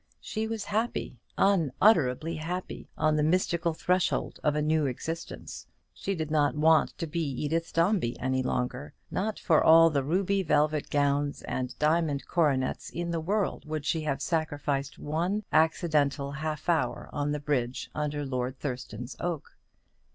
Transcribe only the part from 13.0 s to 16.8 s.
the world would she have sacrificed one accidental half